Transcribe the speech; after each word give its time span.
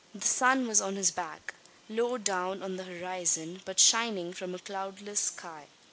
The 0.15 0.25
sun 0.27 0.65
was 0.67 0.81
on 0.81 0.95
his 0.95 1.11
back, 1.11 1.53
low 1.87 2.17
down 2.17 2.63
on 2.63 2.75
the 2.75 2.85
horizon, 2.85 3.61
but 3.65 3.79
shining 3.79 4.33
from 4.33 4.55
a 4.55 4.57
cloudless 4.57 5.19
sky. 5.19 5.67